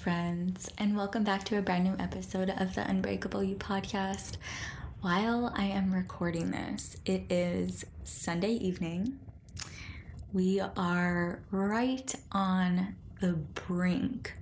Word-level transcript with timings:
Friends, 0.00 0.70
and 0.78 0.96
welcome 0.96 1.24
back 1.24 1.44
to 1.44 1.58
a 1.58 1.60
brand 1.60 1.84
new 1.84 1.94
episode 1.98 2.48
of 2.48 2.74
the 2.74 2.88
Unbreakable 2.88 3.44
You 3.44 3.54
podcast. 3.54 4.38
While 5.02 5.52
I 5.54 5.64
am 5.64 5.92
recording 5.92 6.52
this, 6.52 6.96
it 7.04 7.30
is 7.30 7.84
Sunday 8.02 8.52
evening. 8.52 9.18
We 10.32 10.58
are 10.58 11.42
right 11.50 12.14
on 12.32 12.96
the 13.20 13.34
brink 13.34 14.32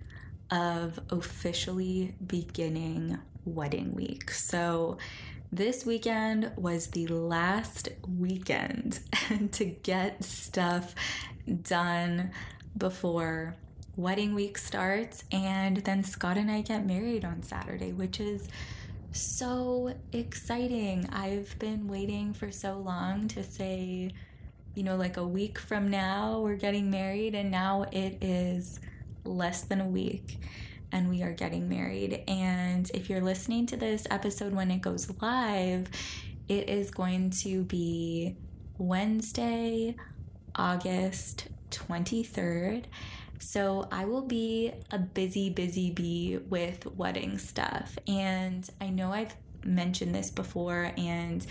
of 0.48 1.00
officially 1.10 2.14
beginning 2.24 3.18
wedding 3.44 3.96
week. 3.96 4.30
So, 4.30 4.96
this 5.50 5.84
weekend 5.84 6.52
was 6.54 6.86
the 6.88 7.08
last 7.08 7.88
weekend 8.06 9.00
to 9.52 9.64
get 9.64 10.22
stuff 10.22 10.94
done 11.64 12.30
before 12.76 13.56
wedding 13.98 14.34
week 14.34 14.56
starts, 14.56 15.24
and 15.32 15.78
then 15.78 16.04
Scott 16.04 16.38
and 16.38 16.50
I 16.50 16.62
get 16.62 16.86
married 16.86 17.24
on 17.24 17.42
Saturday, 17.42 17.92
which 17.92 18.20
is 18.20 18.48
so 19.12 19.94
exciting. 20.12 21.08
I've 21.12 21.58
been 21.58 21.88
waiting 21.88 22.32
for 22.32 22.52
so 22.52 22.78
long 22.78 23.26
to 23.28 23.42
say, 23.42 24.12
you 24.74 24.84
know, 24.84 24.96
like 24.96 25.16
a 25.16 25.26
week 25.26 25.58
from 25.58 25.90
now, 25.90 26.40
we're 26.40 26.56
getting 26.56 26.90
married, 26.90 27.34
and 27.34 27.50
now 27.50 27.86
it 27.90 28.22
is 28.22 28.78
less 29.24 29.62
than 29.62 29.80
a 29.80 29.88
week 29.88 30.38
and 30.90 31.10
we 31.10 31.22
are 31.22 31.32
getting 31.32 31.68
married. 31.68 32.22
And 32.26 32.90
if 32.94 33.10
you're 33.10 33.20
listening 33.20 33.66
to 33.66 33.76
this 33.76 34.06
episode 34.10 34.54
when 34.54 34.70
it 34.70 34.80
goes 34.80 35.10
live, 35.20 35.90
it 36.48 36.70
is 36.70 36.90
going 36.90 37.30
to 37.42 37.64
be 37.64 38.36
Wednesday, 38.78 39.96
August 40.54 41.48
23rd. 41.70 42.84
So 43.38 43.88
I 43.90 44.04
will 44.04 44.22
be 44.22 44.72
a 44.90 44.98
busy, 44.98 45.50
busy 45.50 45.90
bee 45.90 46.38
with 46.48 46.86
wedding 46.86 47.38
stuff. 47.38 47.98
And 48.06 48.68
I 48.80 48.90
know 48.90 49.12
I've 49.12 49.34
mentioned 49.64 50.14
this 50.14 50.30
before. 50.30 50.92
And 50.96 51.46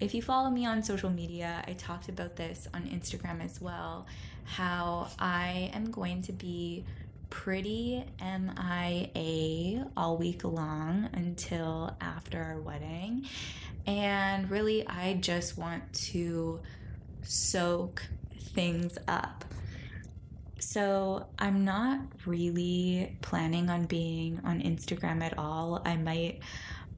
if 0.00 0.14
you 0.14 0.22
follow 0.22 0.50
me 0.50 0.66
on 0.66 0.82
social 0.82 1.10
media, 1.10 1.64
I 1.66 1.72
talked 1.72 2.08
about 2.08 2.36
this 2.36 2.68
on 2.74 2.84
Instagram 2.84 3.44
as 3.44 3.60
well 3.60 4.06
how 4.44 5.08
I 5.18 5.70
am 5.72 5.90
going 5.90 6.22
to 6.22 6.32
be 6.32 6.84
pretty 7.30 8.04
MIA 8.20 9.86
all 9.96 10.16
week 10.18 10.44
long 10.44 11.08
until 11.12 11.96
after 12.00 12.42
our 12.42 12.60
wedding. 12.60 13.26
And 13.86 14.50
really, 14.50 14.86
I 14.86 15.14
just 15.14 15.56
want 15.56 15.92
to 16.10 16.60
soak 17.22 18.04
things 18.38 18.98
up. 19.08 19.44
So 20.62 21.26
I'm 21.40 21.64
not 21.64 21.98
really 22.24 23.16
planning 23.20 23.68
on 23.68 23.86
being 23.86 24.40
on 24.44 24.62
Instagram 24.62 25.20
at 25.20 25.36
all. 25.36 25.82
I 25.84 25.96
might 25.96 26.38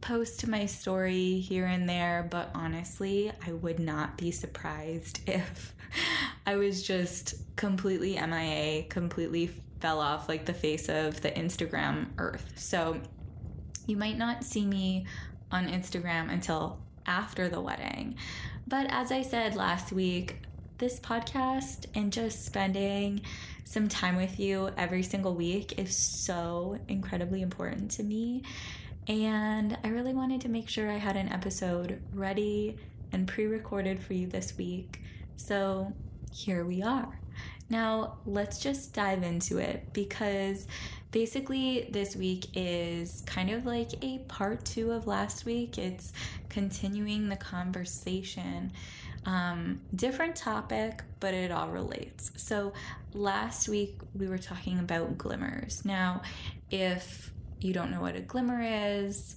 post 0.02 0.46
my 0.46 0.66
story 0.66 1.40
here 1.40 1.64
and 1.64 1.88
there, 1.88 2.28
but 2.30 2.50
honestly, 2.54 3.32
I 3.44 3.52
would 3.52 3.78
not 3.78 4.18
be 4.18 4.30
surprised 4.30 5.20
if 5.26 5.74
I 6.46 6.56
was 6.56 6.82
just 6.82 7.56
completely 7.56 8.20
MIA, 8.20 8.84
completely 8.84 9.50
fell 9.80 9.98
off 9.98 10.28
like 10.28 10.44
the 10.44 10.52
face 10.54 10.90
of 10.90 11.22
the 11.22 11.30
Instagram 11.30 12.08
earth. 12.18 12.52
So 12.56 13.00
you 13.86 13.96
might 13.96 14.18
not 14.18 14.44
see 14.44 14.66
me 14.66 15.06
on 15.50 15.68
Instagram 15.68 16.30
until 16.30 16.80
after 17.06 17.48
the 17.48 17.62
wedding. 17.62 18.16
But 18.66 18.88
as 18.90 19.10
I 19.10 19.22
said 19.22 19.56
last 19.56 19.90
week, 19.90 20.42
this 20.78 20.98
podcast 20.98 21.86
and 21.94 22.12
just 22.12 22.44
spending 22.44 23.20
some 23.64 23.88
time 23.88 24.16
with 24.16 24.38
you 24.38 24.70
every 24.76 25.02
single 25.02 25.34
week 25.34 25.78
is 25.78 25.96
so 25.96 26.78
incredibly 26.88 27.42
important 27.42 27.90
to 27.92 28.02
me. 28.02 28.42
And 29.06 29.76
I 29.84 29.88
really 29.88 30.14
wanted 30.14 30.40
to 30.42 30.48
make 30.48 30.68
sure 30.68 30.90
I 30.90 30.96
had 30.96 31.16
an 31.16 31.28
episode 31.28 32.00
ready 32.12 32.76
and 33.12 33.28
pre 33.28 33.46
recorded 33.46 34.00
for 34.00 34.14
you 34.14 34.26
this 34.26 34.56
week. 34.56 35.02
So 35.36 35.92
here 36.32 36.64
we 36.64 36.82
are. 36.82 37.20
Now, 37.70 38.18
let's 38.26 38.58
just 38.58 38.92
dive 38.92 39.22
into 39.22 39.58
it 39.58 39.92
because 39.92 40.66
basically, 41.10 41.88
this 41.90 42.14
week 42.14 42.46
is 42.54 43.22
kind 43.26 43.50
of 43.50 43.64
like 43.64 43.92
a 44.02 44.18
part 44.28 44.64
two 44.64 44.90
of 44.90 45.06
last 45.06 45.44
week. 45.44 45.78
It's 45.78 46.12
continuing 46.48 47.28
the 47.28 47.36
conversation 47.36 48.72
um, 49.26 49.80
different 49.94 50.36
topic, 50.36 51.02
but 51.20 51.34
it 51.34 51.50
all 51.50 51.68
relates. 51.68 52.30
So, 52.36 52.72
last 53.12 53.68
week 53.68 53.98
we 54.14 54.28
were 54.28 54.38
talking 54.38 54.78
about 54.78 55.16
glimmers. 55.16 55.84
Now, 55.84 56.22
if 56.70 57.32
you 57.60 57.72
don't 57.72 57.90
know 57.90 58.00
what 58.00 58.16
a 58.16 58.20
glimmer 58.20 58.60
is, 58.62 59.36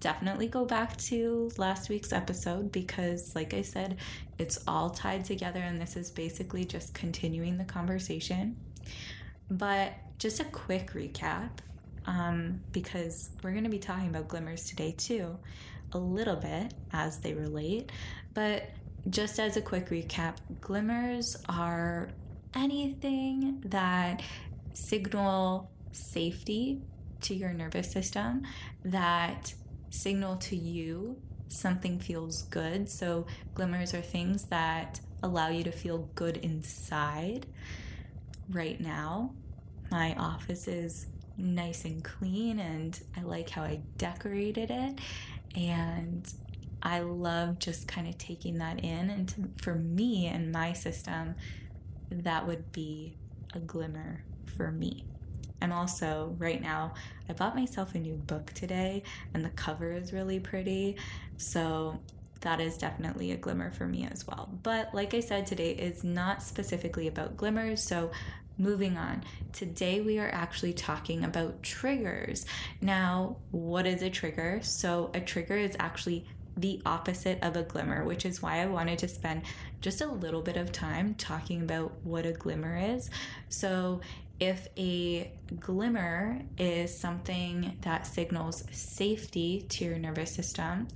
definitely 0.00 0.48
go 0.48 0.64
back 0.64 0.96
to 0.96 1.50
last 1.56 1.88
week's 1.88 2.12
episode 2.12 2.72
because, 2.72 3.34
like 3.34 3.54
I 3.54 3.62
said, 3.62 3.96
it's 4.38 4.58
all 4.66 4.90
tied 4.90 5.24
together, 5.24 5.60
and 5.60 5.80
this 5.80 5.96
is 5.96 6.10
basically 6.10 6.64
just 6.64 6.94
continuing 6.94 7.58
the 7.58 7.64
conversation. 7.64 8.56
But 9.50 9.94
just 10.18 10.40
a 10.40 10.44
quick 10.44 10.92
recap 10.92 11.50
um, 12.06 12.60
because 12.72 13.30
we're 13.42 13.52
going 13.52 13.64
to 13.64 13.70
be 13.70 13.78
talking 13.78 14.08
about 14.08 14.28
glimmers 14.28 14.64
today 14.64 14.94
too, 14.96 15.38
a 15.92 15.98
little 15.98 16.36
bit 16.36 16.74
as 16.92 17.18
they 17.18 17.34
relate. 17.34 17.90
But 18.34 18.70
just 19.08 19.38
as 19.38 19.56
a 19.56 19.60
quick 19.60 19.88
recap, 19.90 20.36
glimmers 20.60 21.36
are 21.48 22.10
anything 22.54 23.62
that 23.66 24.22
signal 24.72 25.70
safety 25.92 26.80
to 27.22 27.34
your 27.34 27.52
nervous 27.52 27.90
system, 27.90 28.42
that 28.84 29.54
signal 29.90 30.36
to 30.36 30.56
you 30.56 31.16
something 31.48 31.98
feels 31.98 32.42
good. 32.42 32.88
So, 32.88 33.26
glimmers 33.54 33.94
are 33.94 34.02
things 34.02 34.44
that 34.44 35.00
allow 35.22 35.48
you 35.48 35.64
to 35.64 35.72
feel 35.72 36.10
good 36.14 36.36
inside. 36.38 37.46
Right 38.50 38.80
now, 38.80 39.34
my 39.90 40.14
office 40.14 40.68
is 40.68 41.06
nice 41.36 41.84
and 41.84 42.04
clean, 42.04 42.60
and 42.60 42.98
I 43.16 43.22
like 43.22 43.50
how 43.50 43.62
I 43.62 43.80
decorated 43.96 44.70
it. 44.70 44.98
And 45.56 46.30
I 46.82 47.00
love 47.00 47.58
just 47.58 47.88
kind 47.88 48.08
of 48.08 48.18
taking 48.18 48.58
that 48.58 48.82
in. 48.84 49.10
And 49.10 49.28
to, 49.30 49.48
for 49.62 49.74
me 49.74 50.26
and 50.26 50.52
my 50.52 50.72
system, 50.72 51.34
that 52.10 52.46
would 52.46 52.72
be 52.72 53.16
a 53.54 53.58
glimmer 53.58 54.24
for 54.56 54.70
me. 54.70 55.04
I'm 55.60 55.72
also, 55.72 56.36
right 56.38 56.62
now, 56.62 56.94
I 57.28 57.32
bought 57.32 57.56
myself 57.56 57.94
a 57.94 57.98
new 57.98 58.14
book 58.14 58.52
today, 58.54 59.02
and 59.34 59.44
the 59.44 59.50
cover 59.50 59.92
is 59.92 60.12
really 60.12 60.38
pretty. 60.38 60.96
So 61.36 62.00
that 62.42 62.60
is 62.60 62.78
definitely 62.78 63.32
a 63.32 63.36
glimmer 63.36 63.72
for 63.72 63.86
me 63.86 64.08
as 64.10 64.26
well. 64.26 64.48
But 64.62 64.94
like 64.94 65.14
I 65.14 65.20
said, 65.20 65.46
today 65.46 65.72
is 65.72 66.04
not 66.04 66.42
specifically 66.42 67.08
about 67.08 67.36
glimmers. 67.36 67.82
So 67.82 68.12
moving 68.58 68.96
on. 68.96 69.24
Today 69.52 70.00
we 70.00 70.18
are 70.18 70.30
actually 70.32 70.72
talking 70.72 71.24
about 71.24 71.62
triggers. 71.62 72.44
Now, 72.80 73.36
what 73.50 73.86
is 73.86 74.02
a 74.02 74.10
trigger? 74.10 74.60
So, 74.62 75.10
a 75.14 75.20
trigger 75.20 75.56
is 75.56 75.76
actually 75.78 76.26
the 76.58 76.82
opposite 76.84 77.38
of 77.42 77.56
a 77.56 77.62
glimmer, 77.62 78.04
which 78.04 78.26
is 78.26 78.42
why 78.42 78.60
I 78.60 78.66
wanted 78.66 78.98
to 79.00 79.08
spend 79.08 79.42
just 79.80 80.00
a 80.00 80.06
little 80.06 80.42
bit 80.42 80.56
of 80.56 80.72
time 80.72 81.14
talking 81.14 81.62
about 81.62 81.92
what 82.02 82.26
a 82.26 82.32
glimmer 82.32 82.76
is. 82.76 83.10
So, 83.48 84.00
if 84.40 84.68
a 84.76 85.32
glimmer 85.58 86.42
is 86.56 86.96
something 86.96 87.76
that 87.80 88.06
signals 88.06 88.62
safety 88.70 89.66
to 89.68 89.84
your 89.84 89.98
nervous 89.98 90.32
system, 90.32 90.86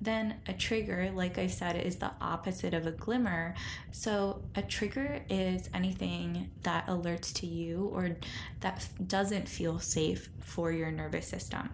then 0.00 0.36
a 0.46 0.52
trigger, 0.52 1.10
like 1.12 1.38
I 1.38 1.46
said, 1.46 1.76
is 1.76 1.96
the 1.96 2.12
opposite 2.20 2.74
of 2.74 2.86
a 2.86 2.92
glimmer. 2.92 3.54
So, 3.90 4.42
a 4.54 4.62
trigger 4.62 5.24
is 5.28 5.68
anything 5.74 6.50
that 6.62 6.86
alerts 6.86 7.32
to 7.34 7.46
you 7.46 7.90
or 7.92 8.16
that 8.60 8.88
doesn't 9.04 9.48
feel 9.48 9.78
safe 9.78 10.28
for 10.40 10.70
your 10.70 10.92
nervous 10.92 11.26
system. 11.26 11.70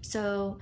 So, 0.00 0.58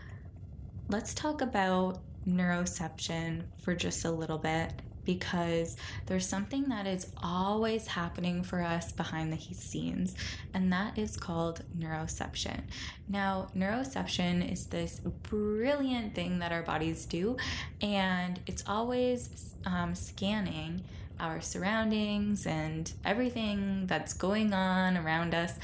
let's 0.89 1.15
talk 1.15 1.41
about 1.41 1.99
neuroception 2.29 3.43
for 3.61 3.75
just 3.75 4.05
a 4.05 4.11
little 4.11 4.39
bit 4.39 4.73
because 5.05 5.77
there's 6.07 6.29
something 6.29 6.69
that 6.69 6.87
is 6.87 7.07
always 7.23 7.87
happening 7.87 8.43
for 8.43 8.61
us 8.61 8.91
behind 8.91 9.33
the 9.33 9.55
scenes, 9.55 10.17
and 10.53 10.73
that 10.73 10.99
is 10.99 11.17
called 11.17 11.63
neuroception. 11.79 12.63
Now, 13.09 13.49
neuroception 13.57 14.51
is 14.51 14.67
this 14.67 14.99
brilliant 14.99 16.15
thing 16.15 16.41
that 16.41 16.51
our 16.51 16.63
bodies 16.63 17.07
do, 17.07 17.37
and 17.81 18.41
it's 18.47 18.65
always 18.67 19.55
um, 19.65 19.95
scanning 19.95 20.83
our 21.19 21.41
surroundings 21.41 22.45
and 22.45 22.93
everything 23.05 23.87
that's 23.87 24.13
going 24.13 24.53
on 24.53 24.97
around 24.97 25.35
us. 25.35 25.55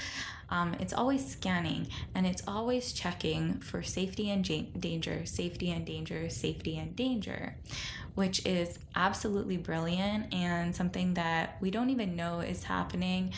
Um, 0.53 0.75
it's 0.81 0.93
always 0.93 1.27
scanning 1.27 1.89
and 2.15 2.27
it's 2.27 2.43
always 2.47 2.93
checking 2.93 3.61
for 3.61 3.83
safety 3.83 4.31
and 4.31 4.45
danger, 4.79 5.25
safety 5.25 5.71
and 5.71 5.87
danger, 5.87 6.29
safety 6.29 6.77
and 6.77 6.95
danger, 6.95 7.57
which 8.15 8.45
is 8.45 8.79
absolutely 8.95 9.57
brilliant 9.57 10.33
and 10.35 10.77
something 10.77 11.15
that 11.15 11.57
we 11.63 11.71
don't 11.71 11.89
even 11.89 12.17
know 12.17 12.41
is 12.41 12.65
happening 12.65 13.33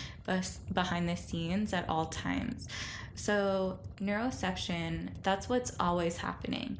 behind 0.72 1.08
the 1.08 1.14
scenes 1.14 1.72
at 1.72 1.88
all 1.88 2.06
times. 2.06 2.66
So, 3.14 3.78
neuroception, 4.00 5.10
that's 5.22 5.48
what's 5.48 5.72
always 5.78 6.16
happening. 6.18 6.78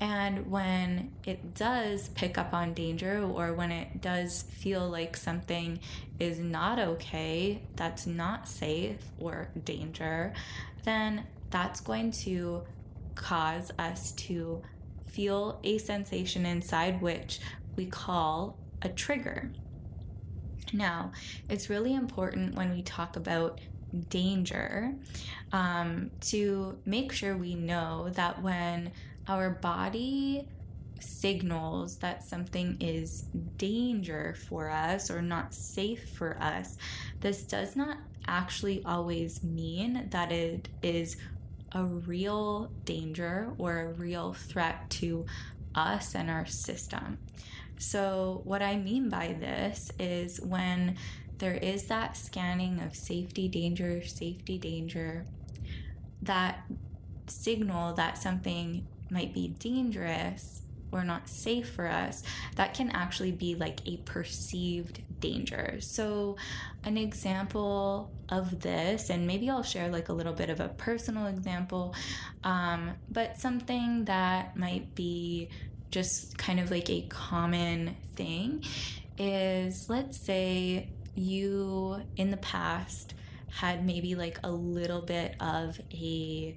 And 0.00 0.50
when 0.50 1.12
it 1.24 1.54
does 1.54 2.08
pick 2.08 2.36
up 2.36 2.52
on 2.52 2.74
danger 2.74 3.22
or 3.22 3.52
when 3.52 3.70
it 3.70 4.00
does 4.00 4.42
feel 4.42 4.88
like 4.88 5.16
something 5.16 5.78
is 6.18 6.38
not 6.38 6.78
okay, 6.78 7.62
that's 7.76 8.06
not 8.06 8.48
safe 8.48 8.98
or 9.20 9.50
danger, 9.64 10.32
then 10.84 11.26
that's 11.50 11.80
going 11.80 12.10
to 12.10 12.64
cause 13.14 13.70
us 13.78 14.10
to 14.12 14.62
feel 15.06 15.60
a 15.62 15.78
sensation 15.78 16.44
inside 16.44 17.00
which 17.00 17.38
we 17.76 17.86
call 17.86 18.58
a 18.82 18.88
trigger. 18.88 19.52
Now, 20.72 21.12
it's 21.48 21.70
really 21.70 21.94
important 21.94 22.56
when 22.56 22.70
we 22.72 22.82
talk 22.82 23.16
about 23.16 23.60
danger 24.08 24.94
um, 25.52 26.10
to 26.20 26.78
make 26.84 27.12
sure 27.12 27.36
we 27.36 27.54
know 27.54 28.10
that 28.10 28.42
when 28.42 28.92
our 29.28 29.50
body 29.50 30.48
signals 31.00 31.98
that 31.98 32.22
something 32.24 32.76
is 32.80 33.22
danger 33.56 34.34
for 34.48 34.70
us 34.70 35.10
or 35.10 35.22
not 35.22 35.54
safe 35.54 36.08
for 36.10 36.36
us, 36.40 36.76
this 37.20 37.42
does 37.42 37.76
not 37.76 37.98
actually 38.26 38.82
always 38.84 39.42
mean 39.42 40.08
that 40.10 40.32
it 40.32 40.68
is 40.82 41.16
a 41.72 41.84
real 41.84 42.70
danger 42.84 43.52
or 43.58 43.80
a 43.80 43.92
real 43.92 44.32
threat 44.32 44.88
to 44.88 45.26
us 45.74 46.14
and 46.14 46.30
our 46.30 46.46
system. 46.46 47.18
So, 47.78 48.40
what 48.44 48.62
I 48.62 48.76
mean 48.76 49.08
by 49.08 49.36
this 49.38 49.90
is 49.98 50.40
when 50.40 50.96
there 51.44 51.52
is 51.52 51.84
that 51.88 52.16
scanning 52.16 52.80
of 52.80 52.96
safety, 52.96 53.48
danger, 53.48 54.02
safety, 54.02 54.56
danger, 54.56 55.26
that 56.22 56.64
signal 57.26 57.92
that 57.92 58.16
something 58.16 58.86
might 59.10 59.34
be 59.34 59.48
dangerous 59.48 60.62
or 60.90 61.04
not 61.04 61.28
safe 61.28 61.68
for 61.68 61.86
us, 61.86 62.22
that 62.56 62.72
can 62.72 62.88
actually 62.92 63.30
be 63.30 63.54
like 63.54 63.80
a 63.86 63.98
perceived 63.98 65.02
danger. 65.20 65.76
So, 65.80 66.36
an 66.82 66.96
example 66.96 68.10
of 68.30 68.60
this, 68.60 69.10
and 69.10 69.26
maybe 69.26 69.50
I'll 69.50 69.62
share 69.62 69.90
like 69.90 70.08
a 70.08 70.14
little 70.14 70.32
bit 70.32 70.48
of 70.48 70.60
a 70.60 70.68
personal 70.68 71.26
example, 71.26 71.94
um, 72.42 72.92
but 73.10 73.38
something 73.38 74.06
that 74.06 74.56
might 74.56 74.94
be 74.94 75.50
just 75.90 76.38
kind 76.38 76.58
of 76.58 76.70
like 76.70 76.88
a 76.88 77.02
common 77.02 77.96
thing 78.16 78.64
is 79.18 79.88
let's 79.88 80.18
say 80.18 80.88
you 81.14 82.02
in 82.16 82.30
the 82.30 82.36
past 82.36 83.14
had 83.60 83.84
maybe 83.86 84.14
like 84.14 84.38
a 84.42 84.50
little 84.50 85.00
bit 85.00 85.36
of 85.40 85.80
a 85.92 86.54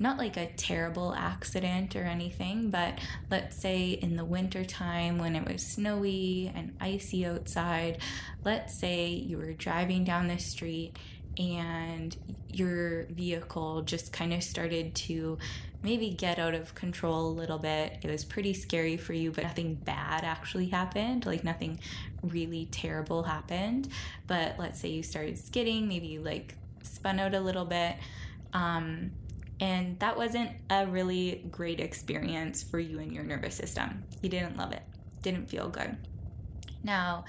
not 0.00 0.16
like 0.16 0.36
a 0.36 0.46
terrible 0.52 1.12
accident 1.14 1.96
or 1.96 2.04
anything, 2.04 2.70
but 2.70 2.98
let's 3.30 3.56
say 3.56 3.90
in 3.90 4.16
the 4.16 4.24
winter 4.24 4.64
time 4.64 5.18
when 5.18 5.34
it 5.34 5.44
was 5.50 5.60
snowy 5.66 6.52
and 6.54 6.76
icy 6.80 7.26
outside, 7.26 7.98
let's 8.44 8.78
say 8.78 9.08
you 9.08 9.36
were 9.36 9.52
driving 9.52 10.04
down 10.04 10.28
the 10.28 10.38
street 10.38 10.96
and 11.36 12.16
your 12.52 13.04
vehicle 13.06 13.82
just 13.82 14.12
kind 14.12 14.32
of 14.32 14.42
started 14.42 14.94
to 14.94 15.38
maybe 15.82 16.10
get 16.10 16.38
out 16.38 16.54
of 16.54 16.74
control 16.74 17.28
a 17.28 17.32
little 17.32 17.58
bit. 17.58 17.98
It 18.02 18.10
was 18.10 18.24
pretty 18.24 18.52
scary 18.52 18.96
for 18.96 19.12
you, 19.12 19.30
but 19.30 19.44
nothing 19.44 19.74
bad 19.74 20.24
actually 20.24 20.66
happened. 20.66 21.24
Like 21.24 21.44
nothing 21.44 21.78
really 22.22 22.68
terrible 22.70 23.22
happened. 23.24 23.88
But 24.26 24.58
let's 24.58 24.80
say 24.80 24.88
you 24.88 25.02
started 25.02 25.38
skidding, 25.38 25.86
maybe 25.88 26.08
you 26.08 26.20
like 26.20 26.54
spun 26.82 27.20
out 27.20 27.34
a 27.34 27.40
little 27.40 27.64
bit. 27.64 27.96
Um, 28.52 29.12
and 29.60 29.98
that 29.98 30.16
wasn't 30.16 30.50
a 30.70 30.86
really 30.86 31.44
great 31.50 31.80
experience 31.80 32.62
for 32.62 32.78
you 32.78 32.98
and 32.98 33.12
your 33.12 33.24
nervous 33.24 33.54
system. 33.54 34.04
You 34.22 34.28
didn't 34.28 34.56
love 34.56 34.72
it, 34.72 34.82
didn't 35.22 35.48
feel 35.48 35.68
good. 35.68 35.96
Now, 36.82 37.24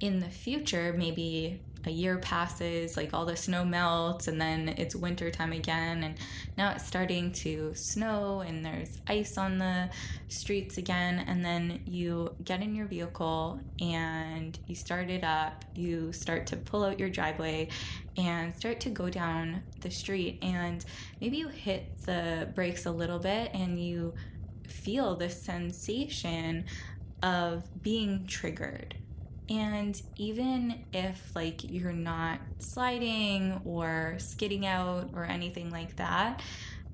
in 0.00 0.18
the 0.18 0.28
future, 0.28 0.92
maybe 0.96 1.60
a 1.84 1.90
year 1.90 2.18
passes, 2.18 2.96
like 2.96 3.12
all 3.12 3.26
the 3.26 3.36
snow 3.36 3.64
melts, 3.64 4.28
and 4.28 4.40
then 4.40 4.68
it's 4.78 4.94
winter 4.94 5.30
time 5.30 5.52
again, 5.52 6.04
and 6.04 6.14
now 6.56 6.72
it's 6.72 6.86
starting 6.86 7.32
to 7.32 7.74
snow, 7.74 8.40
and 8.40 8.64
there's 8.64 8.98
ice 9.06 9.36
on 9.36 9.58
the 9.58 9.90
streets 10.28 10.78
again. 10.78 11.24
And 11.26 11.44
then 11.44 11.80
you 11.86 12.34
get 12.44 12.62
in 12.62 12.74
your 12.74 12.86
vehicle 12.86 13.60
and 13.80 14.58
you 14.66 14.74
start 14.74 15.10
it 15.10 15.24
up, 15.24 15.64
you 15.74 16.12
start 16.12 16.46
to 16.48 16.56
pull 16.56 16.84
out 16.84 16.98
your 16.98 17.10
driveway 17.10 17.68
and 18.16 18.54
start 18.54 18.80
to 18.80 18.90
go 18.90 19.10
down 19.10 19.62
the 19.80 19.90
street, 19.90 20.38
and 20.42 20.84
maybe 21.20 21.36
you 21.36 21.48
hit 21.48 22.02
the 22.06 22.48
brakes 22.54 22.86
a 22.86 22.92
little 22.92 23.18
bit 23.18 23.50
and 23.54 23.82
you 23.82 24.14
feel 24.68 25.16
the 25.16 25.28
sensation 25.28 26.64
of 27.22 27.82
being 27.82 28.26
triggered 28.26 28.96
and 29.52 30.00
even 30.16 30.82
if 30.94 31.30
like 31.34 31.70
you're 31.70 31.92
not 31.92 32.40
sliding 32.58 33.60
or 33.66 34.14
skidding 34.18 34.64
out 34.64 35.10
or 35.12 35.24
anything 35.24 35.70
like 35.70 35.96
that, 35.96 36.40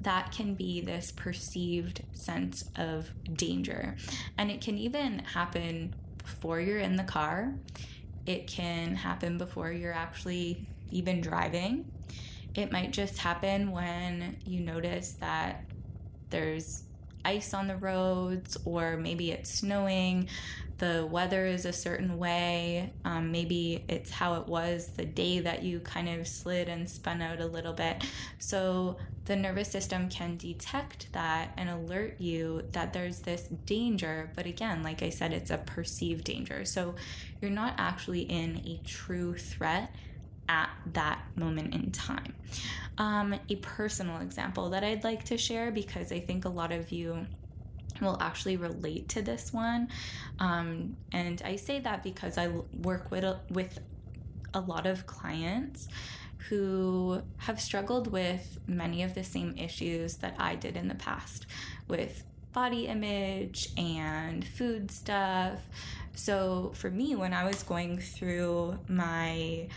that 0.00 0.32
can 0.32 0.54
be 0.54 0.80
this 0.80 1.12
perceived 1.12 2.02
sense 2.14 2.68
of 2.74 3.12
danger. 3.32 3.96
And 4.36 4.50
it 4.50 4.60
can 4.60 4.76
even 4.76 5.20
happen 5.20 5.94
before 6.18 6.60
you're 6.60 6.80
in 6.80 6.96
the 6.96 7.04
car. 7.04 7.54
It 8.26 8.48
can 8.48 8.96
happen 8.96 9.38
before 9.38 9.70
you're 9.70 9.94
actually 9.94 10.66
even 10.90 11.20
driving. 11.20 11.90
It 12.56 12.72
might 12.72 12.92
just 12.92 13.18
happen 13.18 13.70
when 13.70 14.36
you 14.44 14.60
notice 14.60 15.12
that 15.20 15.64
there's 16.30 16.82
ice 17.24 17.54
on 17.54 17.68
the 17.68 17.76
roads 17.76 18.56
or 18.64 18.96
maybe 18.96 19.30
it's 19.30 19.50
snowing 19.50 20.28
the 20.78 21.06
weather 21.10 21.44
is 21.44 21.64
a 21.64 21.72
certain 21.72 22.18
way. 22.18 22.92
Um, 23.04 23.32
maybe 23.32 23.84
it's 23.88 24.10
how 24.10 24.34
it 24.34 24.46
was 24.46 24.92
the 24.96 25.04
day 25.04 25.40
that 25.40 25.62
you 25.62 25.80
kind 25.80 26.08
of 26.08 26.26
slid 26.26 26.68
and 26.68 26.88
spun 26.88 27.20
out 27.20 27.40
a 27.40 27.46
little 27.46 27.72
bit. 27.72 28.04
So 28.38 28.96
the 29.24 29.36
nervous 29.36 29.68
system 29.68 30.08
can 30.08 30.36
detect 30.36 31.12
that 31.12 31.52
and 31.56 31.68
alert 31.68 32.20
you 32.20 32.62
that 32.72 32.92
there's 32.92 33.20
this 33.20 33.48
danger. 33.66 34.30
But 34.36 34.46
again, 34.46 34.82
like 34.82 35.02
I 35.02 35.10
said, 35.10 35.32
it's 35.32 35.50
a 35.50 35.58
perceived 35.58 36.24
danger. 36.24 36.64
So 36.64 36.94
you're 37.40 37.50
not 37.50 37.74
actually 37.76 38.22
in 38.22 38.62
a 38.64 38.80
true 38.86 39.34
threat 39.34 39.94
at 40.48 40.70
that 40.94 41.20
moment 41.34 41.74
in 41.74 41.90
time. 41.90 42.34
Um, 42.96 43.34
a 43.48 43.56
personal 43.56 44.20
example 44.20 44.70
that 44.70 44.82
I'd 44.82 45.04
like 45.04 45.24
to 45.24 45.36
share 45.36 45.70
because 45.70 46.10
I 46.10 46.20
think 46.20 46.44
a 46.44 46.48
lot 46.48 46.72
of 46.72 46.90
you 46.90 47.26
will 48.06 48.18
actually 48.20 48.56
relate 48.56 49.08
to 49.10 49.22
this 49.22 49.52
one. 49.52 49.88
Um, 50.38 50.96
and 51.12 51.40
I 51.44 51.56
say 51.56 51.80
that 51.80 52.02
because 52.02 52.38
I 52.38 52.48
work 52.82 53.10
with 53.10 53.24
a, 53.24 53.40
with 53.50 53.78
a 54.54 54.60
lot 54.60 54.86
of 54.86 55.06
clients 55.06 55.88
who 56.48 57.22
have 57.38 57.60
struggled 57.60 58.10
with 58.10 58.58
many 58.66 59.02
of 59.02 59.14
the 59.14 59.24
same 59.24 59.54
issues 59.58 60.16
that 60.18 60.34
I 60.38 60.54
did 60.54 60.76
in 60.76 60.88
the 60.88 60.94
past 60.94 61.46
with 61.88 62.24
body 62.52 62.86
image 62.86 63.68
and 63.76 64.46
food 64.46 64.90
stuff. 64.90 65.60
So 66.14 66.72
for 66.74 66.90
me, 66.90 67.14
when 67.14 67.32
I 67.32 67.44
was 67.44 67.62
going 67.62 67.98
through 67.98 68.78
my 68.88 69.68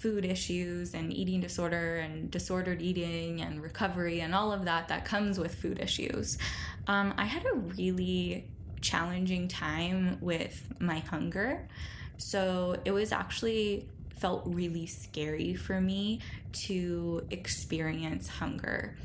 food 0.00 0.24
issues 0.24 0.94
and 0.94 1.12
eating 1.12 1.40
disorder 1.40 1.96
and 1.96 2.30
disordered 2.30 2.80
eating 2.80 3.40
and 3.40 3.62
recovery 3.62 4.20
and 4.20 4.34
all 4.34 4.52
of 4.52 4.64
that 4.64 4.88
that 4.88 5.04
comes 5.04 5.38
with 5.38 5.54
food 5.54 5.78
issues. 5.78 6.38
Um, 6.86 7.14
I 7.18 7.26
had 7.26 7.44
a 7.44 7.54
really 7.54 8.46
challenging 8.80 9.46
time 9.48 10.18
with 10.20 10.72
my 10.78 11.00
hunger. 11.00 11.68
So 12.16 12.76
it 12.84 12.92
was 12.92 13.12
actually 13.12 13.88
felt 14.18 14.42
really 14.46 14.86
scary 14.86 15.54
for 15.54 15.80
me 15.80 16.20
to 16.52 17.26
experience 17.30 18.28
hunger. 18.28 18.96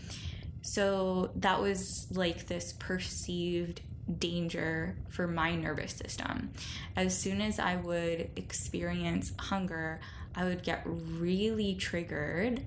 So 0.61 1.31
that 1.35 1.61
was 1.61 2.07
like 2.11 2.47
this 2.47 2.73
perceived 2.73 3.81
danger 4.19 4.95
for 5.09 5.27
my 5.27 5.55
nervous 5.55 5.93
system. 5.93 6.51
As 6.95 7.17
soon 7.17 7.41
as 7.41 7.59
I 7.59 7.75
would 7.75 8.29
experience 8.35 9.31
hunger, 9.37 9.99
I 10.35 10.43
would 10.43 10.63
get 10.63 10.81
really 10.85 11.75
triggered 11.75 12.61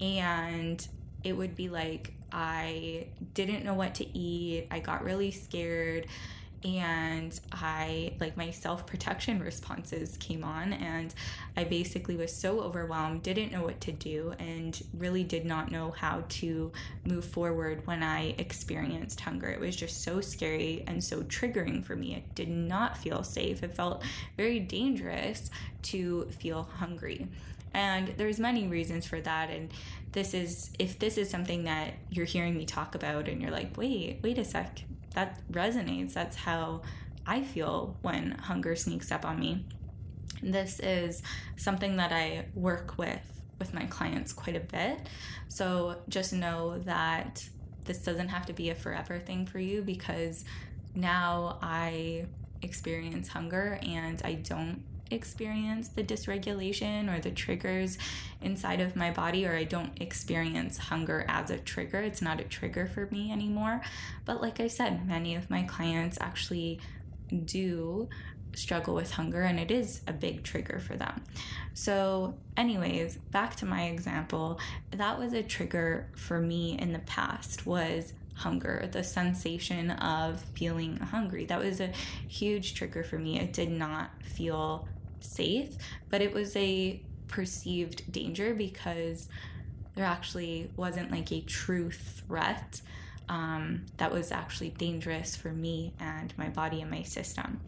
and 0.00 0.86
it 1.24 1.32
would 1.34 1.56
be 1.56 1.68
like 1.68 2.12
I 2.32 3.08
didn't 3.34 3.64
know 3.64 3.74
what 3.74 3.96
to 3.96 4.18
eat. 4.18 4.68
I 4.70 4.78
got 4.78 5.02
really 5.02 5.32
scared 5.32 6.06
and 6.62 7.38
I 7.52 8.12
like 8.20 8.36
my 8.36 8.50
self 8.50 8.86
protection 8.86 9.40
responses 9.40 10.16
came 10.18 10.44
on, 10.44 10.72
and 10.72 11.14
I 11.56 11.64
basically 11.64 12.16
was 12.16 12.34
so 12.34 12.60
overwhelmed, 12.60 13.22
didn't 13.22 13.52
know 13.52 13.62
what 13.62 13.80
to 13.82 13.92
do, 13.92 14.34
and 14.38 14.80
really 14.92 15.24
did 15.24 15.46
not 15.46 15.70
know 15.70 15.90
how 15.90 16.24
to 16.28 16.70
move 17.04 17.24
forward 17.24 17.86
when 17.86 18.02
I 18.02 18.34
experienced 18.36 19.20
hunger. 19.20 19.48
It 19.48 19.60
was 19.60 19.74
just 19.74 20.02
so 20.02 20.20
scary 20.20 20.84
and 20.86 21.02
so 21.02 21.22
triggering 21.22 21.82
for 21.82 21.96
me. 21.96 22.14
It 22.14 22.34
did 22.34 22.50
not 22.50 22.98
feel 22.98 23.22
safe. 23.22 23.62
It 23.62 23.74
felt 23.74 24.02
very 24.36 24.60
dangerous 24.60 25.50
to 25.82 26.26
feel 26.26 26.64
hungry. 26.64 27.26
And 27.72 28.08
there's 28.16 28.40
many 28.40 28.66
reasons 28.66 29.06
for 29.06 29.20
that 29.20 29.48
and 29.48 29.70
this 30.12 30.34
is 30.34 30.70
if 30.80 30.98
this 30.98 31.16
is 31.16 31.30
something 31.30 31.64
that 31.64 31.94
you're 32.10 32.26
hearing 32.26 32.56
me 32.56 32.66
talk 32.66 32.96
about 32.96 33.28
and 33.28 33.40
you're 33.40 33.52
like, 33.52 33.76
"Wait, 33.76 34.18
wait 34.22 34.38
a 34.38 34.44
sec 34.44 34.82
that 35.14 35.40
resonates. 35.50 36.12
That's 36.12 36.36
how 36.36 36.82
I 37.26 37.42
feel 37.42 37.96
when 38.02 38.32
hunger 38.32 38.76
sneaks 38.76 39.12
up 39.12 39.24
on 39.24 39.38
me. 39.38 39.64
This 40.42 40.80
is 40.80 41.22
something 41.56 41.96
that 41.96 42.12
I 42.12 42.46
work 42.54 42.96
with 42.96 43.20
with 43.58 43.74
my 43.74 43.84
clients 43.84 44.32
quite 44.32 44.56
a 44.56 44.60
bit. 44.60 45.06
So 45.48 45.96
just 46.08 46.32
know 46.32 46.78
that 46.78 47.48
this 47.84 48.02
doesn't 48.02 48.28
have 48.28 48.46
to 48.46 48.52
be 48.52 48.70
a 48.70 48.74
forever 48.74 49.18
thing 49.18 49.46
for 49.46 49.58
you 49.58 49.82
because 49.82 50.44
now 50.94 51.58
I 51.62 52.26
experience 52.62 53.28
hunger 53.28 53.78
and 53.82 54.20
I 54.24 54.34
don't 54.34 54.82
experience 55.10 55.88
the 55.88 56.02
dysregulation 56.02 57.14
or 57.14 57.20
the 57.20 57.30
triggers 57.30 57.98
inside 58.40 58.80
of 58.80 58.96
my 58.96 59.10
body, 59.10 59.46
or 59.46 59.54
I 59.54 59.64
don't 59.64 60.00
experience 60.00 60.78
hunger 60.78 61.24
as 61.28 61.50
a 61.50 61.58
trigger. 61.58 62.00
It's 62.00 62.22
not 62.22 62.40
a 62.40 62.44
trigger 62.44 62.86
for 62.86 63.08
me 63.10 63.32
anymore. 63.32 63.82
But 64.24 64.40
like 64.40 64.60
I 64.60 64.68
said, 64.68 65.06
many 65.06 65.34
of 65.34 65.50
my 65.50 65.62
clients 65.62 66.18
actually 66.20 66.80
do 67.44 68.08
struggle 68.54 68.94
with 68.94 69.12
hunger 69.12 69.42
and 69.42 69.60
it 69.60 69.70
is 69.70 70.00
a 70.06 70.12
big 70.12 70.42
trigger 70.42 70.80
for 70.80 70.96
them. 70.96 71.22
So, 71.74 72.34
anyways, 72.56 73.16
back 73.16 73.56
to 73.56 73.66
my 73.66 73.84
example, 73.84 74.58
that 74.90 75.18
was 75.18 75.32
a 75.32 75.42
trigger 75.42 76.08
for 76.16 76.40
me 76.40 76.76
in 76.78 76.92
the 76.92 76.98
past 77.00 77.66
was 77.66 78.12
hunger, 78.34 78.88
the 78.90 79.04
sensation 79.04 79.90
of 79.90 80.40
feeling 80.40 80.96
hungry. 80.96 81.44
That 81.44 81.60
was 81.60 81.80
a 81.80 81.92
huge 82.26 82.74
trigger 82.74 83.04
for 83.04 83.18
me. 83.18 83.38
It 83.38 83.52
did 83.52 83.70
not 83.70 84.10
feel 84.22 84.88
safe, 85.24 85.76
but 86.08 86.20
it 86.20 86.32
was 86.32 86.54
a 86.56 87.00
perceived 87.28 88.10
danger 88.10 88.54
because 88.54 89.28
there 89.94 90.04
actually 90.04 90.70
wasn't 90.76 91.10
like 91.10 91.30
a 91.32 91.40
true 91.42 91.90
threat 91.90 92.80
um, 93.28 93.86
that 93.98 94.10
was 94.10 94.32
actually 94.32 94.70
dangerous 94.70 95.36
for 95.36 95.50
me 95.50 95.92
and 96.00 96.34
my 96.36 96.48
body 96.48 96.80
and 96.80 96.90
my 96.90 97.02
system. 97.02 97.60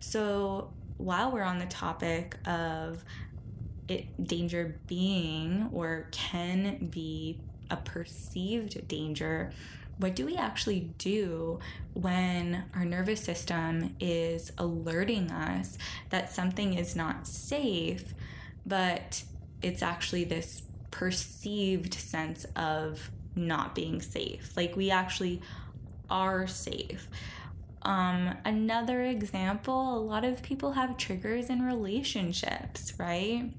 So, 0.00 0.70
while 0.96 1.30
we're 1.30 1.42
on 1.42 1.58
the 1.58 1.66
topic 1.66 2.36
of 2.46 3.04
it, 3.88 4.26
danger 4.26 4.78
being 4.86 5.68
or 5.72 6.08
can 6.10 6.86
be 6.86 7.38
a 7.70 7.76
perceived 7.76 8.88
danger, 8.88 9.52
what 9.98 10.14
do 10.14 10.26
we 10.26 10.36
actually 10.36 10.90
do 10.98 11.58
when 11.94 12.64
our 12.74 12.84
nervous 12.84 13.22
system 13.22 13.96
is 13.98 14.52
alerting 14.58 15.30
us 15.30 15.78
that 16.10 16.32
something 16.32 16.74
is 16.74 16.94
not 16.94 17.26
safe, 17.26 18.12
but 18.66 19.24
it's 19.62 19.82
actually 19.82 20.24
this 20.24 20.62
perceived 20.90 21.94
sense 21.94 22.44
of 22.54 23.10
not 23.34 23.74
being 23.74 24.02
safe? 24.02 24.54
Like 24.56 24.76
we 24.76 24.90
actually 24.90 25.40
are 26.10 26.46
safe. 26.46 27.08
Um, 27.82 28.36
another 28.44 29.02
example 29.02 29.96
a 29.96 30.00
lot 30.00 30.24
of 30.24 30.42
people 30.42 30.72
have 30.72 30.96
triggers 30.96 31.48
in 31.48 31.62
relationships, 31.62 32.92
right? 32.98 33.50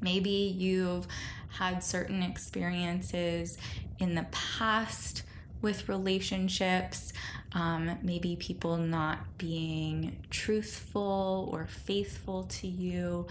Maybe 0.00 0.30
you've 0.30 1.06
had 1.58 1.82
certain 1.82 2.22
experiences 2.22 3.56
in 3.98 4.14
the 4.14 4.26
past 4.30 5.22
with 5.62 5.88
relationships, 5.88 7.12
um, 7.52 7.98
maybe 8.02 8.36
people 8.36 8.76
not 8.76 9.38
being 9.38 10.24
truthful 10.30 11.48
or 11.52 11.66
faithful 11.66 12.44
to 12.44 12.66
you. 12.66 13.26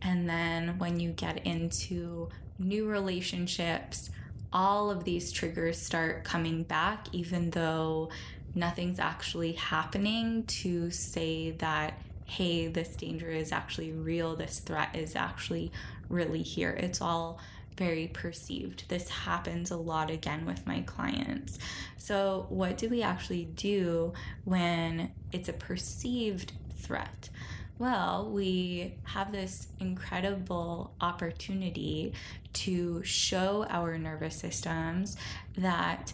And 0.00 0.28
then 0.28 0.78
when 0.78 1.00
you 1.00 1.10
get 1.10 1.44
into 1.46 2.28
new 2.58 2.86
relationships, 2.88 4.10
all 4.52 4.90
of 4.90 5.04
these 5.04 5.32
triggers 5.32 5.80
start 5.80 6.24
coming 6.24 6.62
back, 6.62 7.06
even 7.12 7.50
though 7.50 8.10
nothing's 8.54 8.98
actually 8.98 9.52
happening 9.52 10.44
to 10.44 10.90
say 10.90 11.52
that, 11.52 11.98
hey, 12.26 12.68
this 12.68 12.94
danger 12.96 13.30
is 13.30 13.50
actually 13.50 13.92
real, 13.92 14.36
this 14.36 14.58
threat 14.60 14.94
is 14.94 15.16
actually 15.16 15.72
really 16.08 16.42
here. 16.42 16.70
It's 16.70 17.00
all 17.00 17.40
very 17.76 18.08
perceived. 18.08 18.84
This 18.88 19.08
happens 19.08 19.70
a 19.70 19.76
lot 19.76 20.10
again 20.10 20.44
with 20.46 20.66
my 20.66 20.80
clients. 20.82 21.58
So, 21.96 22.46
what 22.48 22.78
do 22.78 22.88
we 22.88 23.02
actually 23.02 23.44
do 23.44 24.12
when 24.44 25.12
it's 25.32 25.48
a 25.48 25.52
perceived 25.52 26.52
threat? 26.76 27.30
Well, 27.78 28.30
we 28.30 28.94
have 29.04 29.32
this 29.32 29.68
incredible 29.80 30.94
opportunity 31.00 32.12
to 32.52 33.02
show 33.02 33.66
our 33.68 33.98
nervous 33.98 34.36
systems 34.36 35.16
that 35.56 36.12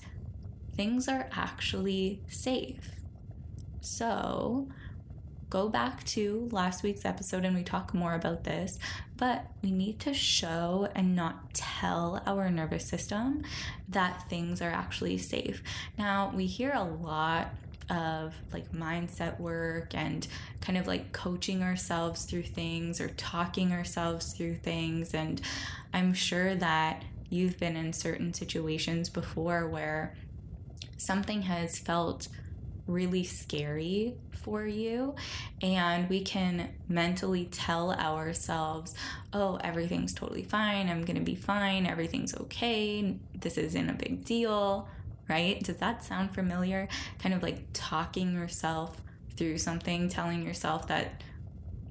things 0.74 1.08
are 1.08 1.28
actually 1.32 2.22
safe. 2.28 2.92
So, 3.80 4.68
go 5.50 5.68
back 5.68 6.04
to 6.04 6.48
last 6.52 6.82
week's 6.82 7.04
episode 7.04 7.44
and 7.44 7.56
we 7.56 7.62
talk 7.62 7.94
more 7.94 8.14
about 8.14 8.44
this. 8.44 8.78
But 9.16 9.46
we 9.62 9.70
need 9.70 9.98
to 10.00 10.14
show 10.14 10.88
and 10.94 11.16
not 11.16 11.54
tell 11.54 12.22
our 12.26 12.50
nervous 12.50 12.86
system 12.86 13.42
that 13.88 14.28
things 14.28 14.60
are 14.60 14.70
actually 14.70 15.18
safe. 15.18 15.62
Now, 15.96 16.32
we 16.34 16.46
hear 16.46 16.72
a 16.72 16.84
lot 16.84 17.48
of 17.90 18.34
like 18.52 18.70
mindset 18.72 19.40
work 19.40 19.94
and 19.94 20.26
kind 20.60 20.76
of 20.76 20.86
like 20.86 21.12
coaching 21.12 21.62
ourselves 21.62 22.24
through 22.26 22.42
things 22.42 23.00
or 23.00 23.08
talking 23.08 23.72
ourselves 23.72 24.34
through 24.34 24.56
things. 24.56 25.14
And 25.14 25.40
I'm 25.92 26.12
sure 26.12 26.54
that 26.54 27.02
you've 27.30 27.58
been 27.58 27.76
in 27.76 27.92
certain 27.92 28.34
situations 28.34 29.08
before 29.08 29.66
where 29.66 30.14
something 30.98 31.42
has 31.42 31.78
felt 31.78 32.28
really 32.88 33.22
scary 33.22 34.14
for 34.32 34.66
you 34.66 35.14
and 35.62 36.08
we 36.08 36.22
can 36.22 36.70
mentally 36.88 37.44
tell 37.44 37.92
ourselves 37.92 38.94
oh 39.32 39.56
everything's 39.62 40.14
totally 40.14 40.42
fine. 40.42 40.88
I'm 40.88 41.04
gonna 41.04 41.20
be 41.20 41.34
fine. 41.34 41.86
Everything's 41.86 42.34
okay. 42.34 43.18
This 43.34 43.58
isn't 43.58 43.90
a 43.90 43.94
big 43.94 44.24
deal. 44.24 44.88
Right? 45.28 45.62
Does 45.62 45.76
that 45.76 46.02
sound 46.02 46.34
familiar? 46.34 46.88
Kind 47.18 47.34
of 47.34 47.42
like 47.42 47.66
talking 47.74 48.32
yourself 48.32 49.02
through 49.38 49.56
something 49.56 50.08
telling 50.08 50.42
yourself 50.44 50.88
that 50.88 51.22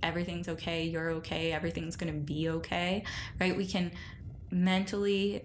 everything's 0.03 0.49
okay 0.49 0.83
you're 0.83 1.11
okay 1.11 1.53
everything's 1.53 1.95
gonna 1.95 2.11
be 2.11 2.49
okay 2.49 3.03
right? 3.39 3.55
We 3.55 3.65
can 3.65 3.91
mentally 4.51 5.43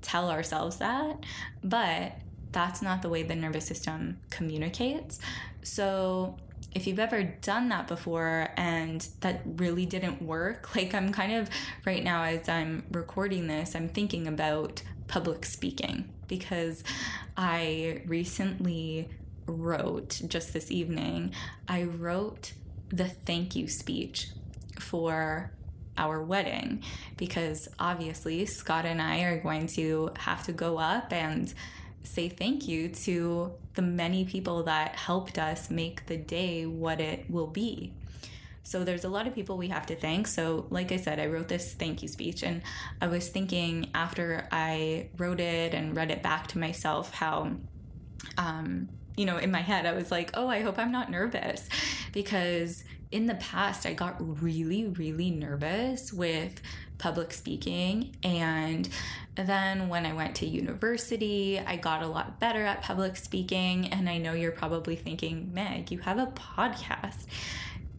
tell 0.00 0.30
ourselves 0.30 0.78
that 0.78 1.24
but 1.62 2.12
that's 2.54 2.80
not 2.80 3.02
the 3.02 3.10
way 3.10 3.22
the 3.22 3.34
nervous 3.34 3.66
system 3.66 4.18
communicates. 4.30 5.18
So, 5.62 6.38
if 6.74 6.86
you've 6.86 6.98
ever 6.98 7.22
done 7.22 7.68
that 7.68 7.86
before 7.86 8.48
and 8.56 9.06
that 9.20 9.42
really 9.44 9.86
didn't 9.86 10.22
work, 10.22 10.74
like 10.76 10.94
I'm 10.94 11.12
kind 11.12 11.32
of 11.32 11.50
right 11.84 12.02
now 12.02 12.22
as 12.22 12.48
I'm 12.48 12.84
recording 12.90 13.46
this, 13.46 13.76
I'm 13.76 13.88
thinking 13.90 14.26
about 14.26 14.82
public 15.06 15.44
speaking 15.44 16.08
because 16.26 16.82
I 17.36 18.02
recently 18.06 19.10
wrote 19.46 20.22
just 20.26 20.52
this 20.52 20.70
evening, 20.70 21.32
I 21.68 21.84
wrote 21.84 22.54
the 22.88 23.06
thank 23.06 23.54
you 23.54 23.68
speech 23.68 24.28
for 24.78 25.52
our 25.96 26.22
wedding 26.22 26.82
because 27.16 27.68
obviously 27.78 28.46
Scott 28.46 28.84
and 28.84 29.00
I 29.00 29.20
are 29.22 29.38
going 29.38 29.66
to 29.68 30.10
have 30.18 30.44
to 30.46 30.52
go 30.52 30.78
up 30.78 31.12
and 31.12 31.52
say 32.04 32.28
thank 32.28 32.68
you 32.68 32.88
to 32.88 33.52
the 33.74 33.82
many 33.82 34.24
people 34.24 34.62
that 34.64 34.94
helped 34.94 35.38
us 35.38 35.70
make 35.70 36.06
the 36.06 36.16
day 36.16 36.64
what 36.64 37.00
it 37.00 37.28
will 37.28 37.48
be. 37.48 37.92
So 38.62 38.84
there's 38.84 39.04
a 39.04 39.08
lot 39.08 39.26
of 39.26 39.34
people 39.34 39.58
we 39.58 39.68
have 39.68 39.84
to 39.86 39.96
thank. 39.96 40.26
So, 40.26 40.66
like 40.70 40.90
I 40.90 40.96
said, 40.96 41.20
I 41.20 41.26
wrote 41.26 41.48
this 41.48 41.74
thank 41.74 42.02
you 42.02 42.08
speech, 42.08 42.42
and 42.42 42.62
I 43.00 43.08
was 43.08 43.28
thinking 43.28 43.90
after 43.94 44.48
I 44.50 45.08
wrote 45.18 45.40
it 45.40 45.74
and 45.74 45.94
read 45.94 46.10
it 46.10 46.22
back 46.22 46.46
to 46.48 46.58
myself 46.58 47.12
how 47.12 47.56
um, 48.38 48.88
you 49.16 49.26
know, 49.26 49.36
in 49.36 49.50
my 49.50 49.60
head, 49.60 49.86
I 49.86 49.92
was 49.92 50.10
like, 50.10 50.30
oh, 50.34 50.48
I 50.48 50.62
hope 50.62 50.78
I'm 50.78 50.90
not 50.90 51.10
nervous 51.10 51.68
because 52.12 52.84
in 53.12 53.26
the 53.26 53.36
past, 53.36 53.86
I 53.86 53.92
got 53.92 54.16
really, 54.42 54.86
really 54.86 55.30
nervous 55.30 56.12
with 56.12 56.60
public 57.04 57.34
speaking. 57.34 58.16
And 58.22 58.88
then 59.34 59.90
when 59.90 60.06
I 60.06 60.14
went 60.14 60.36
to 60.36 60.46
university, 60.46 61.60
I 61.60 61.76
got 61.76 62.02
a 62.02 62.06
lot 62.06 62.40
better 62.40 62.64
at 62.64 62.80
public 62.80 63.18
speaking. 63.18 63.88
And 63.88 64.08
I 64.08 64.16
know 64.16 64.32
you're 64.32 64.52
probably 64.52 64.96
thinking, 64.96 65.50
Meg, 65.52 65.90
you 65.90 65.98
have 65.98 66.18
a 66.18 66.28
podcast. 66.28 67.26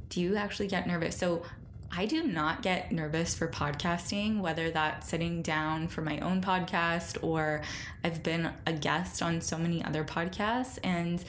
Do 0.10 0.22
you 0.22 0.36
actually 0.38 0.66
get 0.66 0.88
nervous? 0.88 1.18
So 1.18 1.44
I 1.92 2.08
do 2.08 2.24
not 2.24 2.64
get 2.64 2.92
nervous 2.92 3.36
for 3.36 3.48
podcasting, 3.48 4.40
whether 4.40 4.72
that's 4.72 5.08
sitting 5.08 5.44
down 5.44 5.88
for 5.88 6.02
my 6.02 6.18
own 6.22 6.42
podcast 6.42 7.24
or 7.24 7.62
I've 8.04 8.24
been 8.24 8.54
a 8.66 8.74
guest 8.74 9.22
on 9.22 9.40
so 9.40 9.60
many 9.60 9.86
other 9.86 10.04
podcasts 10.04 10.80
and 10.84 11.24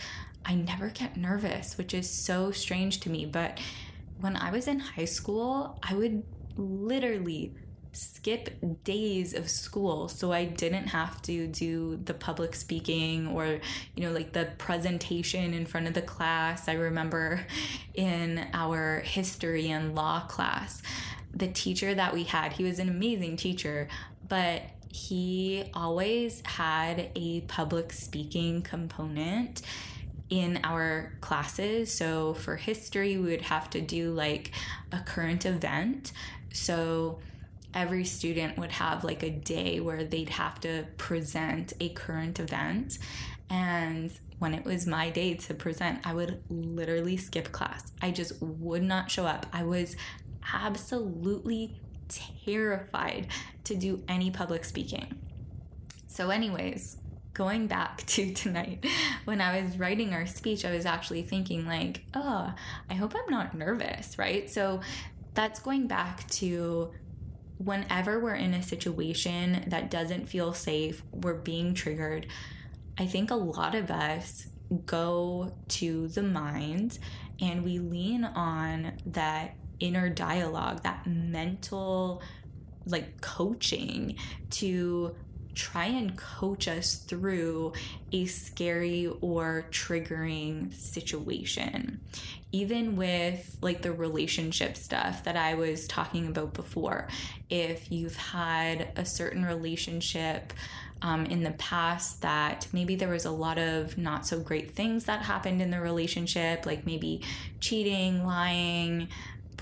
I 0.47 0.54
never 0.54 0.88
get 0.88 1.18
nervous, 1.18 1.76
which 1.76 1.92
is 1.92 2.09
so 2.09 2.52
strange 2.52 3.00
to 3.00 3.11
me. 3.11 3.26
But 3.26 3.59
when 4.18 4.35
I 4.35 4.50
was 4.50 4.66
in 4.66 4.78
high 4.78 5.04
school, 5.04 5.78
I 5.83 5.92
would 5.92 6.23
literally 6.56 7.52
skip 7.97 8.50
days 8.85 9.33
of 9.33 9.49
school 9.49 10.09
so 10.09 10.31
I 10.31 10.45
didn't 10.45 10.88
have 10.88 11.23
to 11.23 11.47
do 11.47 11.97
the 12.05 12.12
public 12.12 12.55
speaking 12.55 13.26
or, 13.29 13.61
you 13.95 14.03
know, 14.03 14.12
like 14.12 14.33
the 14.33 14.50
presentation 14.59 15.55
in 15.55 15.65
front 15.65 15.87
of 15.87 15.95
the 15.95 16.03
class. 16.03 16.69
I 16.69 16.75
remember 16.75 17.47
in 17.95 18.47
our 18.53 19.00
history 19.00 19.71
and 19.71 19.95
law 19.95 20.21
class, 20.29 20.83
the 21.35 21.49
teacher 21.49 21.95
that 21.95 22.12
we 22.12 22.25
had, 22.25 22.53
he 22.53 22.65
was 22.65 22.79
an 22.79 22.88
amazing 22.88 23.37
teacher, 23.37 23.88
but 24.29 24.62
he 24.88 25.65
always 25.75 26.43
had 26.45 27.11
a 27.15 27.43
public 27.43 27.93
speaking 27.93 28.62
component 28.62 29.62
in 30.29 30.61
our 30.65 31.12
classes. 31.21 31.93
So 31.93 32.35
for 32.35 32.57
history, 32.57 33.17
we 33.17 33.31
would 33.31 33.43
have 33.43 33.71
to 33.71 33.81
do 33.81 34.12
like 34.12 34.53
a 34.93 35.00
current 35.00 35.47
event. 35.47 36.12
So 36.53 37.21
every 37.76 38.04
student 38.04 38.56
would 38.56 38.73
have 38.73 39.04
like 39.04 39.23
a 39.23 39.30
day 39.30 39.78
where 39.78 40.02
they'd 40.02 40.30
have 40.30 40.59
to 40.59 40.87
present 40.97 41.75
a 41.78 41.90
current 41.90 42.40
event. 42.40 42.99
And 43.50 44.11
when 44.38 44.54
it 44.54 44.64
was 44.64 44.87
my 44.87 45.11
day 45.11 45.35
to 45.35 45.54
present, 45.54 46.00
I 46.04 46.14
would 46.14 46.42
literally 46.49 47.18
skip 47.18 47.52
class. 47.52 47.92
I 48.00 48.11
just 48.11 48.40
would 48.40 48.83
not 48.83 49.11
show 49.11 49.26
up. 49.26 49.47
I 49.52 49.62
was 49.62 49.95
absolutely 50.52 51.78
terrified 52.09 53.28
to 53.64 53.76
do 53.76 54.02
any 54.09 54.30
public 54.30 54.64
speaking. 54.64 55.18
So, 56.09 56.30
anyways, 56.30 56.97
going 57.35 57.66
back 57.66 57.99
to 58.06 58.33
tonight, 58.33 58.87
when 59.26 59.42
I 59.42 59.62
was 59.62 59.78
writing 59.78 60.14
our 60.14 60.26
speech, 60.26 60.64
I 60.64 60.73
was 60.73 60.87
actually 60.87 61.23
thinking, 61.23 61.66
like, 61.66 62.04
oh, 62.14 62.54
I 62.88 62.95
hope 62.95 63.14
I'm 63.14 63.30
not 63.30 63.54
nervous, 63.54 64.18
right? 64.18 64.50
So, 64.50 64.80
that's 65.35 65.61
going 65.61 65.87
back 65.87 66.26
to 66.30 66.90
whenever 67.58 68.20
we're 68.20 68.34
in 68.34 68.54
a 68.54 68.62
situation 68.62 69.64
that 69.68 69.90
doesn't 69.90 70.28
feel 70.28 70.52
safe, 70.52 71.02
we're 71.12 71.34
being 71.34 71.75
triggered. 71.75 72.26
I 72.98 73.06
think 73.06 73.30
a 73.30 73.36
lot 73.36 73.75
of 73.75 73.90
us 73.90 74.46
go 74.84 75.54
to 75.68 76.08
the 76.08 76.22
mind 76.22 76.98
and 77.40 77.64
we 77.64 77.78
lean 77.78 78.25
on 78.25 78.92
that 79.06 79.54
inner 79.78 80.08
dialogue, 80.08 80.82
that 80.82 81.06
mental 81.06 82.22
like 82.86 83.20
coaching 83.20 84.16
to 84.48 85.14
try 85.56 85.86
and 85.86 86.16
coach 86.16 86.68
us 86.68 86.94
through 86.94 87.72
a 88.12 88.26
scary 88.26 89.10
or 89.20 89.64
triggering 89.70 90.72
situation. 90.72 92.00
Even 92.52 92.94
with 92.94 93.56
like 93.60 93.82
the 93.82 93.92
relationship 93.92 94.76
stuff 94.76 95.25
that 95.25 95.36
I 95.36 95.54
was 95.54 95.88
talking 95.88 96.26
about 96.26 96.54
before, 96.54 97.08
if 97.50 97.90
you've 97.90 98.16
had 98.16 98.88
a 98.96 99.04
certain 99.04 99.44
relationship 99.44 100.52
um, 101.02 101.26
in 101.26 101.42
the 101.42 101.50
past 101.52 102.22
that 102.22 102.68
maybe 102.72 102.96
there 102.96 103.10
was 103.10 103.25
a 103.25 103.30
lot 103.30 103.58
of 103.58 103.99
not 103.99 104.26
so 104.26 104.40
great 104.40 104.73
things 104.73 105.04
that 105.04 105.23
happened 105.23 105.60
in 105.60 105.71
the 105.71 105.80
relationship, 105.80 106.64
like 106.64 106.86
maybe 106.86 107.23
cheating, 107.60 108.25
lying, 108.25 109.08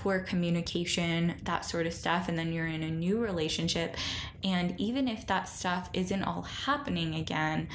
poor 0.05 0.19
communication, 0.19 1.33
that 1.45 1.65
sort 1.65 1.87
of 1.87 1.93
stuff, 1.93 2.29
and 2.29 2.37
then 2.37 2.53
you're 2.53 2.67
in 2.67 2.83
a 2.83 2.91
new 2.91 3.17
relationship. 3.17 3.95
And 4.43 4.79
even 4.79 5.07
if 5.07 5.25
that 5.25 5.49
stuff 5.49 5.89
isn't 5.93 6.21
all 6.23 6.43
happening 6.43 7.15
again, 7.15 7.69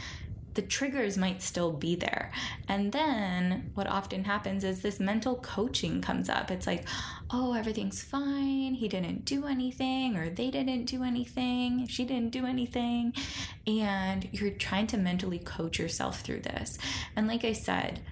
the 0.55 0.63
triggers 0.63 1.19
might 1.19 1.43
still 1.43 1.73
be 1.73 1.97
there. 1.97 2.31
And 2.69 2.93
then 2.93 3.73
what 3.75 3.89
often 3.89 4.23
happens 4.23 4.63
is 4.63 4.81
this 4.81 5.01
mental 5.01 5.35
coaching 5.35 6.01
comes 6.01 6.29
up. 6.29 6.53
It's 6.53 6.69
like, 6.69 6.87
oh, 7.33 7.55
everything's 7.55 8.01
fine. 8.01 8.75
He 8.75 8.87
didn't 8.87 9.25
do 9.25 9.49
anything, 9.49 10.17
or 10.17 10.31
they 10.31 10.53
didn't 10.53 10.85
do 10.85 11.03
anything. 11.03 11.89
She 11.89 12.05
didn't 12.05 12.31
do 12.31 12.47
anything. 12.47 13.13
And 13.67 14.29
you're 14.31 14.51
trying 14.51 14.87
to 14.89 14.97
mentally 14.97 15.41
coach 15.41 15.81
yourself 15.81 16.21
through 16.21 16.43
this. 16.43 16.79
And 17.17 17.27
like 17.27 17.45
I 17.45 17.55
said, 17.55 18.03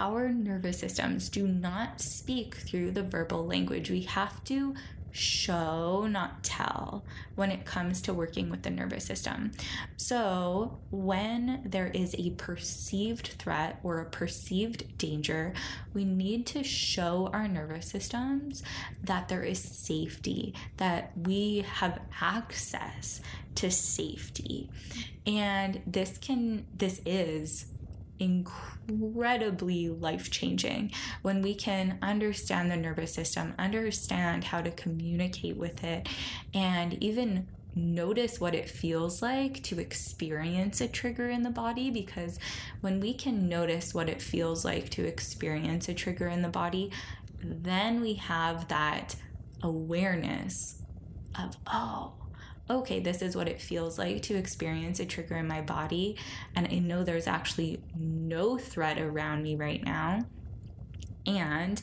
our 0.00 0.28
nervous 0.28 0.78
systems 0.78 1.28
do 1.28 1.46
not 1.46 2.00
speak 2.00 2.54
through 2.54 2.92
the 2.92 3.02
verbal 3.02 3.46
language. 3.46 3.90
We 3.90 4.02
have 4.02 4.42
to 4.44 4.74
show, 5.12 6.06
not 6.06 6.42
tell, 6.42 7.04
when 7.34 7.50
it 7.50 7.64
comes 7.64 8.00
to 8.02 8.14
working 8.14 8.48
with 8.48 8.62
the 8.62 8.70
nervous 8.70 9.04
system. 9.04 9.52
So, 9.96 10.78
when 10.90 11.62
there 11.66 11.88
is 11.88 12.14
a 12.18 12.30
perceived 12.30 13.28
threat 13.38 13.78
or 13.82 14.00
a 14.00 14.06
perceived 14.06 14.96
danger, 14.96 15.52
we 15.92 16.04
need 16.04 16.46
to 16.46 16.64
show 16.64 17.28
our 17.32 17.46
nervous 17.46 17.86
systems 17.88 18.62
that 19.04 19.28
there 19.28 19.42
is 19.42 19.60
safety, 19.60 20.54
that 20.78 21.12
we 21.16 21.64
have 21.74 22.00
access 22.20 23.20
to 23.56 23.70
safety. 23.70 24.70
And 25.26 25.82
this 25.86 26.16
can, 26.18 26.66
this 26.74 27.00
is 27.04 27.66
incredibly 28.22 29.88
life 29.88 30.30
changing 30.30 30.92
when 31.22 31.42
we 31.42 31.54
can 31.54 31.98
understand 32.00 32.70
the 32.70 32.76
nervous 32.76 33.12
system, 33.14 33.54
understand 33.58 34.44
how 34.44 34.60
to 34.60 34.70
communicate 34.70 35.56
with 35.56 35.82
it, 35.82 36.08
and 36.54 37.02
even 37.02 37.48
notice 37.74 38.38
what 38.38 38.54
it 38.54 38.68
feels 38.68 39.22
like 39.22 39.62
to 39.62 39.80
experience 39.80 40.80
a 40.80 40.88
trigger 40.88 41.28
in 41.28 41.42
the 41.42 41.50
body 41.50 41.90
because 41.90 42.38
when 42.82 43.00
we 43.00 43.14
can 43.14 43.48
notice 43.48 43.94
what 43.94 44.08
it 44.08 44.20
feels 44.20 44.64
like 44.64 44.90
to 44.90 45.04
experience 45.06 45.88
a 45.88 45.94
trigger 45.94 46.28
in 46.28 46.42
the 46.42 46.48
body, 46.48 46.90
then 47.42 48.00
we 48.00 48.14
have 48.14 48.68
that 48.68 49.16
awareness 49.62 50.82
of, 51.38 51.56
oh, 51.66 52.12
okay, 52.70 53.00
this 53.00 53.22
is 53.22 53.36
what 53.36 53.48
it 53.48 53.60
feels 53.60 53.98
like 53.98 54.22
to 54.22 54.34
experience 54.34 55.00
a 55.00 55.04
trigger 55.04 55.36
in 55.36 55.46
my 55.46 55.60
body. 55.60 56.16
And 56.54 56.68
I 56.68 56.78
know 56.78 57.04
there's 57.04 57.26
actually 57.26 57.80
no 57.94 58.58
threat 58.58 58.98
around 58.98 59.42
me 59.42 59.56
right 59.56 59.82
now. 59.82 60.26
And 61.26 61.80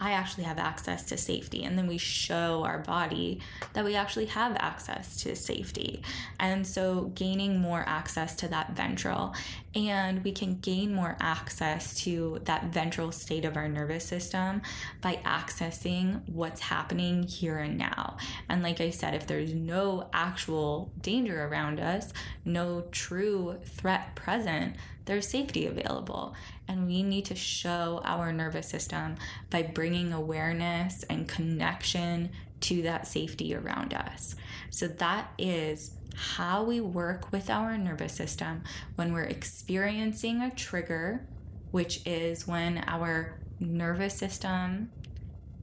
I 0.00 0.12
actually 0.12 0.44
have 0.44 0.58
access 0.58 1.04
to 1.04 1.18
safety. 1.18 1.62
And 1.62 1.76
then 1.76 1.86
we 1.86 1.98
show 1.98 2.64
our 2.64 2.78
body 2.78 3.40
that 3.74 3.84
we 3.84 3.94
actually 3.94 4.26
have 4.26 4.56
access 4.56 5.22
to 5.22 5.36
safety. 5.36 6.02
And 6.38 6.66
so 6.66 7.12
gaining 7.14 7.60
more 7.60 7.84
access 7.86 8.34
to 8.36 8.48
that 8.48 8.72
ventral. 8.72 9.34
And 9.74 10.24
we 10.24 10.32
can 10.32 10.58
gain 10.58 10.92
more 10.92 11.16
access 11.20 11.94
to 12.02 12.40
that 12.44 12.72
ventral 12.72 13.12
state 13.12 13.44
of 13.44 13.56
our 13.56 13.68
nervous 13.68 14.04
system 14.04 14.62
by 15.00 15.20
accessing 15.24 16.28
what's 16.28 16.60
happening 16.60 17.22
here 17.22 17.58
and 17.58 17.78
now. 17.78 18.16
And 18.48 18.64
like 18.64 18.80
I 18.80 18.90
said, 18.90 19.14
if 19.14 19.28
there's 19.28 19.54
no 19.54 20.08
actual 20.12 20.92
danger 21.00 21.44
around 21.44 21.78
us, 21.78 22.12
no 22.44 22.84
true 22.90 23.58
threat 23.64 24.16
present, 24.16 24.74
there's 25.04 25.28
safety 25.28 25.66
available. 25.66 26.34
And 26.66 26.86
we 26.86 27.04
need 27.04 27.26
to 27.26 27.36
show 27.36 28.00
our 28.04 28.32
nervous 28.32 28.68
system 28.68 29.16
by 29.50 29.62
bringing 29.62 30.12
awareness 30.12 31.04
and 31.04 31.28
connection 31.28 32.30
to 32.60 32.82
that 32.82 33.06
safety 33.06 33.54
around 33.54 33.94
us. 33.94 34.34
So, 34.70 34.86
that 34.86 35.32
is 35.38 35.92
how 36.14 36.62
we 36.64 36.80
work 36.80 37.30
with 37.32 37.48
our 37.48 37.78
nervous 37.78 38.14
system 38.14 38.62
when 38.96 39.12
we're 39.12 39.22
experiencing 39.22 40.42
a 40.42 40.50
trigger, 40.50 41.26
which 41.70 42.00
is 42.06 42.46
when 42.46 42.84
our 42.86 43.38
nervous 43.58 44.14
system 44.14 44.90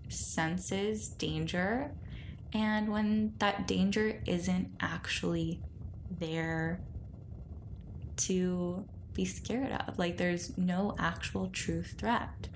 senses 0.10 1.10
danger 1.10 1.92
and 2.54 2.90
when 2.90 3.34
that 3.40 3.68
danger 3.68 4.22
isn't 4.26 4.72
actually 4.80 5.60
there 6.10 6.80
to 8.16 8.86
be 9.14 9.26
scared 9.26 9.72
of. 9.88 10.00
Like 10.00 10.18
there's 10.18 10.58
no 10.58 10.96
actual 10.98 11.48
true 11.48 11.84
threat. 11.84 12.48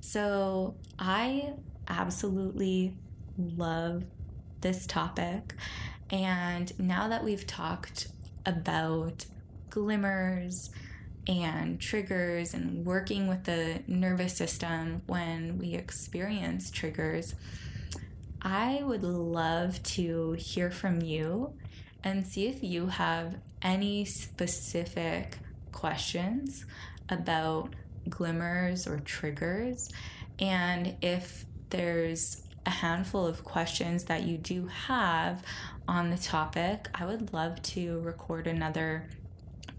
So 0.00 0.74
I 0.98 1.52
absolutely 1.88 2.96
love 3.56 4.04
this 4.60 4.86
topic. 4.86 5.54
And 6.10 6.78
now 6.78 7.08
that 7.08 7.24
we've 7.24 7.46
talked 7.46 8.08
about 8.44 9.26
glimmers, 9.70 10.70
and 11.26 11.80
triggers 11.80 12.54
and 12.54 12.84
working 12.84 13.28
with 13.28 13.44
the 13.44 13.80
nervous 13.86 14.36
system 14.36 15.02
when 15.06 15.58
we 15.58 15.74
experience 15.74 16.70
triggers, 16.70 17.34
I 18.42 18.82
would 18.82 19.02
love 19.02 19.82
to 19.82 20.32
hear 20.32 20.70
from 20.70 21.02
you 21.02 21.52
and 22.02 22.26
see 22.26 22.46
if 22.48 22.62
you 22.62 22.86
have 22.86 23.36
any 23.62 24.04
specific 24.06 25.38
questions 25.72 26.64
about 27.08 27.74
glimmers 28.08 28.86
or 28.86 28.98
triggers. 28.98 29.90
And 30.38 30.96
if 31.02 31.44
there's 31.68 32.42
a 32.70 32.72
handful 32.72 33.26
of 33.26 33.42
questions 33.42 34.04
that 34.04 34.22
you 34.22 34.38
do 34.38 34.68
have 34.68 35.42
on 35.88 36.10
the 36.10 36.16
topic, 36.16 36.86
I 36.94 37.04
would 37.04 37.32
love 37.32 37.60
to 37.74 37.98
record 37.98 38.46
another 38.46 39.08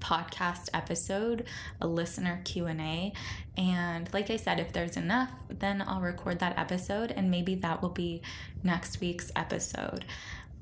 podcast 0.02 0.68
episode, 0.74 1.46
a 1.80 1.88
listener 1.88 2.42
Q&A, 2.44 3.14
and 3.56 4.14
like 4.14 4.30
I 4.30 4.36
said 4.36 4.60
if 4.60 4.74
there's 4.74 4.98
enough, 4.98 5.32
then 5.48 5.82
I'll 5.88 6.02
record 6.02 6.40
that 6.40 6.60
episode 6.60 7.12
and 7.12 7.32
maybe 7.32 7.56
that 7.56 7.82
will 7.82 7.90
be 7.90 8.22
next 8.62 9.00
week's 9.00 9.32
episode. 9.38 10.04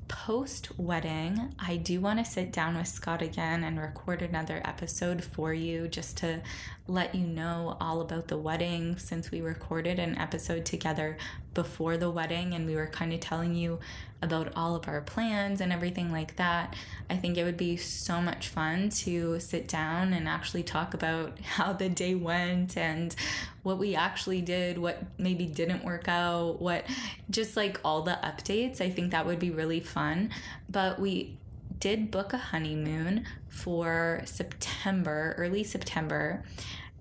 Post 0.06 0.78
wedding, 0.78 1.52
I 1.58 1.78
do 1.78 2.00
want 2.00 2.24
to 2.24 2.30
sit 2.30 2.52
down 2.52 2.76
with 2.76 2.86
Scott 2.86 3.22
again 3.22 3.64
and 3.64 3.80
record 3.80 4.22
another 4.22 4.62
episode 4.64 5.24
for 5.24 5.52
you 5.52 5.88
just 5.88 6.16
to 6.18 6.42
let 6.90 7.14
you 7.14 7.24
know 7.24 7.76
all 7.80 8.00
about 8.00 8.26
the 8.26 8.36
wedding 8.36 8.98
since 8.98 9.30
we 9.30 9.40
recorded 9.40 10.00
an 10.00 10.18
episode 10.18 10.64
together 10.66 11.16
before 11.54 11.96
the 11.96 12.10
wedding 12.10 12.52
and 12.52 12.66
we 12.66 12.74
were 12.74 12.88
kind 12.88 13.12
of 13.12 13.20
telling 13.20 13.54
you 13.54 13.78
about 14.20 14.52
all 14.56 14.74
of 14.74 14.88
our 14.88 15.00
plans 15.00 15.60
and 15.60 15.72
everything 15.72 16.10
like 16.10 16.34
that. 16.34 16.74
I 17.08 17.16
think 17.16 17.38
it 17.38 17.44
would 17.44 17.56
be 17.56 17.76
so 17.76 18.20
much 18.20 18.48
fun 18.48 18.88
to 18.90 19.38
sit 19.38 19.68
down 19.68 20.12
and 20.12 20.28
actually 20.28 20.64
talk 20.64 20.92
about 20.92 21.38
how 21.40 21.72
the 21.72 21.88
day 21.88 22.16
went 22.16 22.76
and 22.76 23.14
what 23.62 23.78
we 23.78 23.94
actually 23.94 24.40
did, 24.40 24.76
what 24.76 25.00
maybe 25.16 25.46
didn't 25.46 25.84
work 25.84 26.08
out, 26.08 26.60
what 26.60 26.86
just 27.30 27.56
like 27.56 27.78
all 27.84 28.02
the 28.02 28.18
updates. 28.22 28.80
I 28.80 28.90
think 28.90 29.12
that 29.12 29.26
would 29.26 29.38
be 29.38 29.50
really 29.50 29.80
fun. 29.80 30.30
But 30.68 30.98
we 30.98 31.38
did 31.78 32.10
book 32.10 32.32
a 32.32 32.38
honeymoon 32.38 33.26
for 33.48 34.22
September, 34.24 35.34
early 35.38 35.64
September. 35.64 36.44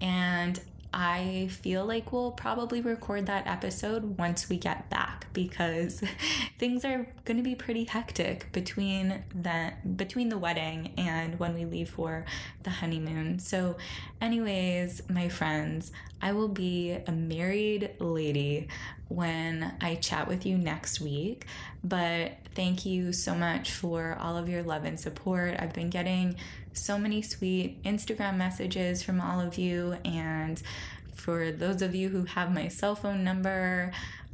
And 0.01 0.59
I 0.91 1.49
feel 1.51 1.85
like 1.85 2.11
we'll 2.11 2.31
probably 2.31 2.81
record 2.81 3.27
that 3.27 3.45
episode 3.45 4.17
once 4.17 4.49
we 4.49 4.57
get 4.57 4.89
back 4.89 5.27
because 5.33 6.01
things 6.57 6.83
are 6.83 7.07
going 7.25 7.37
to 7.37 7.43
be 7.43 7.53
pretty 7.53 7.83
hectic 7.83 8.51
between 8.51 9.23
the 9.39 9.73
between 9.95 10.29
the 10.29 10.37
wedding 10.37 10.93
and 10.97 11.37
when 11.39 11.53
we 11.53 11.65
leave 11.65 11.89
for 11.89 12.25
the 12.63 12.71
honeymoon. 12.71 13.37
So 13.37 13.77
anyways, 14.19 15.07
my 15.09 15.29
friends, 15.29 15.91
I 16.21 16.31
will 16.31 16.47
be 16.47 16.97
a 17.05 17.11
married 17.11 17.91
lady 17.99 18.67
when 19.09 19.75
I 19.79 19.95
chat 19.95 20.27
with 20.27 20.43
you 20.45 20.57
next 20.57 20.99
week. 20.99 21.45
But 21.83 22.31
thank 22.55 22.85
you 22.85 23.13
so 23.13 23.35
much 23.35 23.71
for 23.71 24.17
all 24.19 24.37
of 24.37 24.49
your 24.49 24.63
love 24.63 24.85
and 24.85 24.99
support. 24.99 25.55
I've 25.59 25.73
been 25.73 25.89
getting 25.91 26.35
so 26.79 26.97
many 26.97 27.21
sweet 27.21 27.81
Instagram 27.83 28.37
messages 28.37 29.03
from 29.03 29.21
all 29.21 29.39
of 29.39 29.57
you. 29.57 29.97
And 30.05 30.61
for 31.13 31.51
those 31.51 31.81
of 31.81 31.93
you 31.93 32.09
who 32.09 32.25
have 32.25 32.53
my 32.53 32.67
cell 32.67 32.95
phone 32.95 33.23
number, 33.23 33.91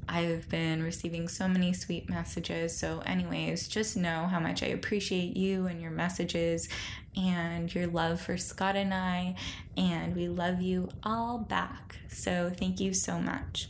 I've 0.08 0.48
been 0.50 0.84
receiving 0.84 1.28
so 1.28 1.48
many 1.48 1.74
sweet 1.74 2.10
messages. 2.10 2.78
So, 2.78 3.02
anyways, 3.06 3.68
just 3.68 3.98
know 3.98 4.28
how 4.28 4.40
much 4.40 4.62
I 4.62 4.68
appreciate 4.68 5.36
you 5.36 5.66
and 5.66 5.82
your 5.82 5.92
messages 5.92 6.70
and 7.18 7.74
your 7.74 7.88
love 7.88 8.22
for 8.22 8.38
Scott 8.38 8.76
and 8.76 8.94
I. 8.94 9.36
And 9.76 10.16
we 10.16 10.28
love 10.28 10.62
you 10.62 10.90
all 11.04 11.40
back. 11.40 11.98
So, 12.08 12.52
thank 12.56 12.80
you 12.80 12.94
so 12.94 13.20
much. 13.20 13.70